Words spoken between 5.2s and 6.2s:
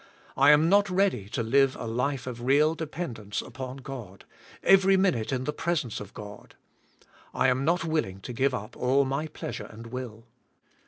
in the presence of